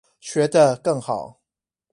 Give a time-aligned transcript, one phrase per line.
[0.19, 1.41] 學得更好